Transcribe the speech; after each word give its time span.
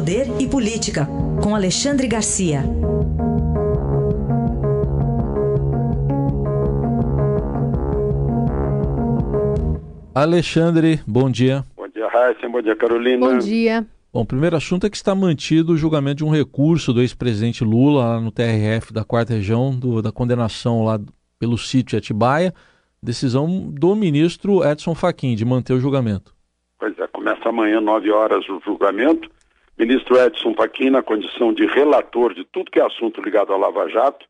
Poder 0.00 0.40
e 0.40 0.48
Política, 0.48 1.06
com 1.42 1.54
Alexandre 1.54 2.08
Garcia. 2.08 2.62
Alexandre, 10.14 11.00
bom 11.06 11.30
dia. 11.30 11.66
Bom 11.76 11.86
dia, 11.88 12.08
Raíssa. 12.08 12.48
Bom 12.48 12.62
dia, 12.62 12.74
Carolina. 12.74 13.28
Bom 13.28 13.36
dia. 13.36 13.86
Bom, 14.10 14.22
o 14.22 14.24
primeiro 14.24 14.56
assunto 14.56 14.86
é 14.86 14.90
que 14.90 14.96
está 14.96 15.14
mantido 15.14 15.74
o 15.74 15.76
julgamento 15.76 16.16
de 16.16 16.24
um 16.24 16.30
recurso 16.30 16.94
do 16.94 17.02
ex-presidente 17.02 17.62
Lula 17.62 18.02
lá 18.02 18.20
no 18.22 18.30
TRF 18.30 18.94
da 18.94 19.04
quarta 19.04 19.34
região, 19.34 19.78
do, 19.78 20.00
da 20.00 20.10
condenação 20.10 20.82
lá 20.82 20.98
pelo 21.38 21.58
sítio 21.58 21.98
Atibaia, 21.98 22.54
decisão 23.02 23.70
do 23.70 23.94
ministro 23.94 24.64
Edson 24.64 24.94
Fachin 24.94 25.34
de 25.34 25.44
manter 25.44 25.74
o 25.74 25.80
julgamento. 25.80 26.34
Pois 26.78 26.98
é, 26.98 27.06
começa 27.08 27.50
amanhã, 27.50 27.82
9 27.82 28.10
horas, 28.10 28.48
o 28.48 28.62
julgamento. 28.64 29.28
Ministro 29.80 30.20
Edson 30.20 30.52
Fachin, 30.52 30.90
na 30.90 31.02
condição 31.02 31.54
de 31.54 31.64
relator 31.64 32.34
de 32.34 32.44
tudo 32.44 32.70
que 32.70 32.78
é 32.78 32.84
assunto 32.84 33.22
ligado 33.22 33.50
ao 33.50 33.58
Lava 33.58 33.88
Jato, 33.88 34.26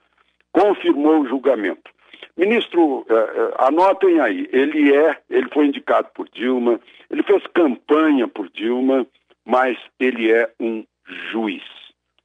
confirmou 0.53 1.23
o 1.23 1.27
julgamento. 1.27 1.91
Ministro, 2.37 3.05
eh, 3.11 3.15
eh, 3.15 3.55
anotem 3.59 4.21
aí, 4.21 4.49
ele 4.53 4.95
é, 4.95 5.19
ele 5.29 5.49
foi 5.53 5.67
indicado 5.67 6.09
por 6.15 6.29
Dilma, 6.29 6.79
ele 7.11 7.25
fez 7.25 7.43
campanha 7.53 8.29
por 8.29 8.49
Dilma, 8.49 9.05
mas 9.45 9.77
ele 9.99 10.31
é 10.31 10.49
um 10.61 10.85
juiz. 11.33 11.65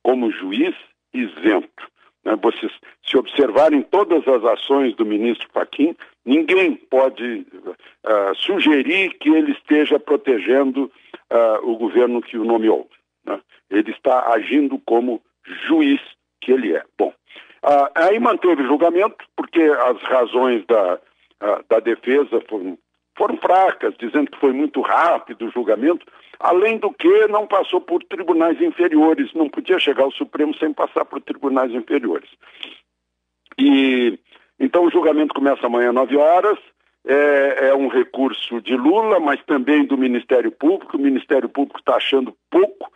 Como 0.03 0.29
juiz, 0.29 0.75
isento. 1.11 1.89
Né? 2.23 2.37
Vocês, 2.39 2.71
se 3.03 3.17
observarem 3.17 3.81
todas 3.81 4.27
as 4.27 4.43
ações 4.45 4.95
do 4.95 5.03
ministro 5.03 5.49
Fachin, 5.51 5.95
ninguém 6.23 6.75
pode 6.75 7.43
uh, 8.03 8.35
sugerir 8.35 9.15
que 9.17 9.29
ele 9.29 9.53
esteja 9.53 9.99
protegendo 9.99 10.91
o 11.63 11.75
governo 11.75 12.21
que 12.21 12.37
o 12.37 12.45
nomeou. 12.45 12.87
Né? 13.25 13.39
Ele 13.69 13.91
está 13.91 14.31
agindo 14.33 14.79
como 14.85 15.21
juiz 15.67 16.01
que 16.41 16.51
ele 16.51 16.75
é. 16.75 16.83
Bom, 16.97 17.13
uh, 17.63 17.89
aí 17.95 18.19
manteve 18.19 18.63
o 18.63 18.67
julgamento, 18.67 19.25
porque 19.35 19.61
as 19.61 20.01
razões 20.03 20.65
da, 20.65 20.99
da 21.69 21.79
defesa 21.79 22.41
foram, 22.49 22.77
foram 23.17 23.37
fracas, 23.37 23.95
dizendo 23.97 24.31
que 24.31 24.39
foi 24.39 24.53
muito 24.53 24.81
rápido 24.81 25.45
o 25.45 25.51
julgamento, 25.51 26.05
Além 26.39 26.77
do 26.77 26.91
que, 26.91 27.27
não 27.27 27.47
passou 27.47 27.79
por 27.79 28.03
tribunais 28.03 28.61
inferiores, 28.61 29.33
não 29.33 29.49
podia 29.49 29.79
chegar 29.79 30.03
ao 30.03 30.11
Supremo 30.11 30.55
sem 30.57 30.73
passar 30.73 31.05
por 31.05 31.21
tribunais 31.21 31.71
inferiores. 31.71 32.29
E 33.57 34.19
então 34.59 34.85
o 34.85 34.91
julgamento 34.91 35.33
começa 35.33 35.65
amanhã 35.65 35.89
às 35.89 35.95
9 35.95 36.17
horas. 36.17 36.59
É, 37.07 37.67
é, 37.67 37.75
um 37.75 37.87
recurso 37.87 38.59
de 38.61 38.75
Lula, 38.75 39.19
mas 39.19 39.39
também 39.45 39.85
do 39.85 39.95
Ministério 39.95 40.51
Público. 40.51 40.97
O 40.97 40.99
Ministério 40.99 41.47
Público 41.47 41.79
está 41.79 41.95
achando 41.97 42.35
pouco 42.49 42.91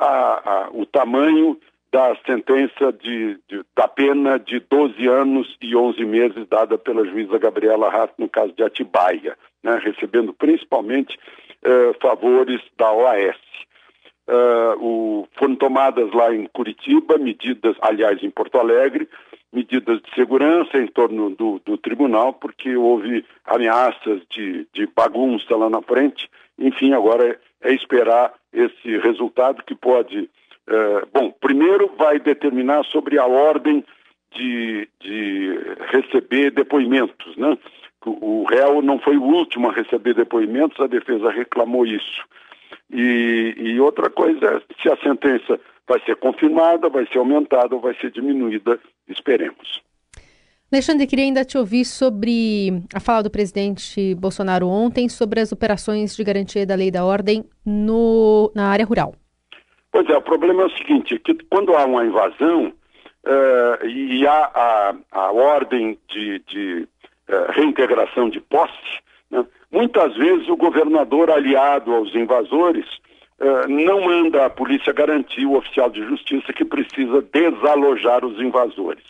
a, 0.00 0.42
a, 0.44 0.70
o 0.72 0.86
tamanho 0.86 1.58
da 1.92 2.16
sentença 2.24 2.92
de, 2.92 3.38
de, 3.48 3.64
da 3.76 3.88
pena 3.88 4.38
de 4.38 4.60
12 4.60 5.06
anos 5.08 5.56
e 5.60 5.74
11 5.74 6.04
meses 6.04 6.46
dada 6.48 6.78
pela 6.78 7.04
juíza 7.04 7.38
Gabriela 7.38 7.88
Haas 7.88 8.10
no 8.16 8.28
caso 8.28 8.52
de 8.52 8.62
Atibaia, 8.62 9.36
né, 9.62 9.80
recebendo 9.82 10.32
principalmente 10.32 11.18
eh, 11.62 11.92
favores 12.00 12.60
da 12.78 12.90
OAS. 12.92 13.36
Uh, 14.28 14.78
o, 14.78 15.28
foram 15.36 15.56
tomadas 15.56 16.12
lá 16.12 16.32
em 16.32 16.46
Curitiba 16.46 17.18
medidas, 17.18 17.76
aliás, 17.82 18.22
em 18.22 18.30
Porto 18.30 18.58
Alegre, 18.58 19.08
medidas 19.52 20.00
de 20.00 20.14
segurança 20.14 20.78
em 20.78 20.86
torno 20.86 21.30
do, 21.30 21.60
do 21.64 21.76
tribunal, 21.76 22.32
porque 22.34 22.76
houve 22.76 23.24
ameaças 23.44 24.22
de, 24.30 24.68
de, 24.72 24.86
bagunça 24.86 25.56
lá 25.56 25.68
na 25.68 25.82
frente. 25.82 26.30
Enfim, 26.58 26.92
agora 26.92 27.40
é, 27.62 27.70
é 27.70 27.74
esperar 27.74 28.32
esse 28.52 28.98
resultado 28.98 29.62
que 29.64 29.74
pode. 29.74 30.28
Uh, 30.68 31.06
bom, 31.12 31.30
primeiro 31.40 31.92
vai 31.96 32.18
determinar 32.18 32.84
sobre 32.84 33.18
a 33.18 33.26
ordem 33.26 33.84
de, 34.34 34.88
de 35.00 35.58
receber 35.90 36.50
depoimentos, 36.50 37.36
né? 37.36 37.56
O 38.06 38.44
réu 38.44 38.80
não 38.80 38.98
foi 38.98 39.18
o 39.18 39.22
último 39.22 39.68
a 39.68 39.72
receber 39.72 40.14
depoimentos, 40.14 40.80
a 40.80 40.86
defesa 40.86 41.30
reclamou 41.30 41.84
isso. 41.84 42.24
E, 42.90 43.54
e 43.58 43.80
outra 43.80 44.08
coisa 44.08 44.46
é 44.46 44.82
se 44.82 44.88
a 44.88 44.96
sentença 44.96 45.60
vai 45.86 46.00
ser 46.00 46.16
confirmada, 46.16 46.88
vai 46.88 47.06
ser 47.06 47.18
aumentada 47.18 47.74
ou 47.74 47.80
vai 47.80 47.94
ser 47.94 48.10
diminuída, 48.10 48.80
esperemos. 49.08 49.82
Alexandre, 50.72 51.06
queria 51.06 51.24
ainda 51.24 51.44
te 51.44 51.58
ouvir 51.58 51.84
sobre 51.84 52.84
a 52.94 53.00
fala 53.00 53.24
do 53.24 53.30
presidente 53.30 54.14
Bolsonaro 54.14 54.68
ontem 54.68 55.08
sobre 55.08 55.40
as 55.40 55.50
operações 55.50 56.14
de 56.14 56.22
garantia 56.22 56.64
da 56.64 56.76
lei 56.76 56.92
da 56.92 57.04
ordem 57.04 57.44
no, 57.66 58.52
na 58.54 58.68
área 58.68 58.86
rural. 58.86 59.14
Pois 59.90 60.08
é, 60.08 60.16
o 60.16 60.22
problema 60.22 60.62
é 60.62 60.66
o 60.66 60.76
seguinte, 60.76 61.18
que 61.18 61.34
quando 61.50 61.74
há 61.74 61.84
uma 61.84 62.04
invasão 62.04 62.68
uh, 62.68 63.84
e 63.84 64.24
há 64.24 64.50
a, 64.54 64.94
a 65.10 65.32
ordem 65.32 65.98
de, 66.08 66.38
de 66.46 66.88
eh, 67.30 67.46
reintegração 67.50 68.28
de 68.28 68.40
posse, 68.40 69.00
né? 69.30 69.44
muitas 69.70 70.16
vezes 70.16 70.48
o 70.48 70.56
governador 70.56 71.30
aliado 71.30 71.92
aos 71.92 72.12
invasores 72.14 72.86
eh, 73.38 73.66
não 73.68 74.02
manda 74.02 74.46
a 74.46 74.50
polícia 74.50 74.92
garantir 74.92 75.46
o 75.46 75.56
oficial 75.56 75.90
de 75.90 76.04
justiça 76.04 76.52
que 76.52 76.64
precisa 76.64 77.22
desalojar 77.32 78.24
os 78.24 78.40
invasores. 78.40 79.04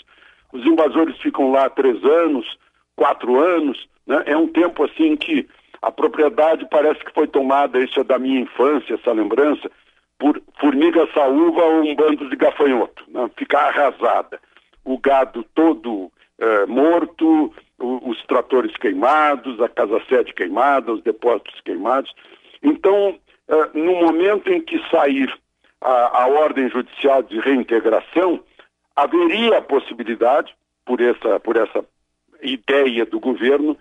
Os 0.52 0.64
invasores 0.66 1.16
ficam 1.18 1.50
lá 1.50 1.68
três 1.70 2.02
anos, 2.04 2.58
quatro 2.96 3.38
anos, 3.38 3.88
né? 4.06 4.22
é 4.26 4.36
um 4.36 4.48
tempo 4.48 4.84
assim 4.84 5.16
que 5.16 5.48
a 5.82 5.90
propriedade 5.90 6.66
parece 6.70 7.04
que 7.04 7.14
foi 7.14 7.26
tomada, 7.26 7.82
isso 7.82 8.00
é 8.00 8.04
da 8.04 8.18
minha 8.18 8.40
infância, 8.40 8.94
essa 8.94 9.12
lembrança, 9.12 9.70
por 10.18 10.40
formiga 10.60 11.08
saúva 11.14 11.64
ou 11.64 11.82
um 11.82 11.94
bando 11.94 12.28
de 12.28 12.36
gafanhoto, 12.36 13.04
né? 13.08 13.30
ficar 13.36 13.68
arrasada. 13.68 14.38
O 14.84 14.98
gado 14.98 15.44
todo 15.54 16.10
eh, 16.38 16.66
morto, 16.66 17.52
os 17.78 18.22
tratores 18.24 18.76
queimados, 18.76 19.60
a 19.60 19.68
casa 19.68 20.00
sede 20.08 20.32
queimada, 20.32 20.92
os 20.92 21.02
depósitos 21.02 21.60
queimados. 21.62 22.12
Então, 22.62 23.18
uh, 23.48 23.78
no 23.78 23.94
momento 23.96 24.50
em 24.50 24.60
que 24.60 24.78
sair 24.90 25.32
a, 25.80 26.22
a, 26.22 26.26
ordem 26.28 26.68
judicial 26.68 27.22
de 27.22 27.38
reintegração, 27.40 28.40
haveria 29.02 29.58
a 29.58 29.62
possibilidade, 29.62 30.54
por 30.84 31.00
essa, 31.00 31.40
por 31.40 31.56
essa 31.56 31.84
ideia 32.42 33.04
do 33.06 33.20
governo, 33.20 33.76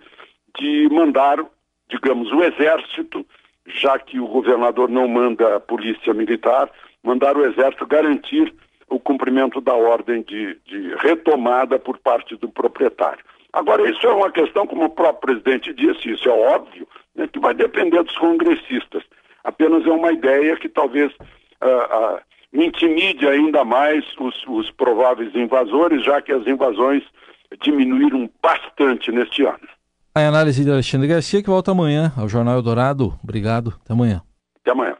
de 0.58 0.88
mandar, 0.90 1.44
digamos, 1.88 2.30
o 2.32 2.42
exército, 2.42 3.26
já 3.66 3.98
que 3.98 4.18
o 4.18 4.26
governador 4.26 4.88
não 4.88 5.06
manda 5.08 5.56
a 5.56 5.60
polícia 5.60 6.12
militar, 6.12 6.70
mandar 7.02 7.36
o 7.36 7.44
exército 7.44 7.86
garantir 7.86 8.52
o 8.88 8.98
cumprimento 8.98 9.60
da 9.60 9.74
ordem 9.74 10.22
de, 10.22 10.58
de 10.66 10.94
retomada 10.96 11.78
por 11.78 11.98
parte 11.98 12.36
do 12.36 12.48
proprietário. 12.48 13.24
Agora, 13.52 13.88
isso 13.88 14.06
é 14.06 14.12
uma 14.12 14.30
questão, 14.30 14.66
como 14.66 14.84
o 14.84 14.90
próprio 14.90 15.34
presidente 15.34 15.72
disse, 15.72 16.10
isso 16.10 16.28
é 16.28 16.32
óbvio, 16.32 16.86
né, 17.14 17.28
que 17.32 17.38
vai 17.38 17.54
depender 17.54 18.02
dos 18.02 18.16
congressistas. 18.16 19.02
Apenas 19.42 19.86
é 19.86 19.90
uma 19.90 20.12
ideia 20.12 20.56
que 20.56 20.68
talvez 20.68 21.12
uh, 21.12 22.16
uh, 22.16 22.20
intimide 22.52 23.26
ainda 23.26 23.64
mais 23.64 24.04
os, 24.18 24.34
os 24.46 24.70
prováveis 24.72 25.34
invasores, 25.34 26.04
já 26.04 26.20
que 26.20 26.32
as 26.32 26.46
invasões 26.46 27.02
diminuíram 27.62 28.30
bastante 28.42 29.10
neste 29.10 29.44
ano. 29.44 29.68
A 30.14 30.26
análise 30.26 30.64
de 30.64 30.70
Alexandre 30.70 31.06
Garcia, 31.06 31.42
que 31.42 31.48
volta 31.48 31.70
amanhã 31.70 32.12
ao 32.16 32.28
Jornal 32.28 32.56
Eldorado. 32.56 33.14
Obrigado. 33.22 33.74
Até 33.84 33.92
amanhã. 33.92 34.22
Até 34.60 34.72
amanhã. 34.72 34.96